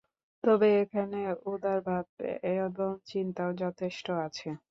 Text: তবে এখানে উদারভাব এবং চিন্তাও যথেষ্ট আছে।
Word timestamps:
তবে 0.43 0.67
এখানে 0.81 1.19
উদারভাব 1.45 2.05
এবং 2.57 2.91
চিন্তাও 3.05 3.51
যথেষ্ট 3.61 4.05
আছে। 4.25 4.49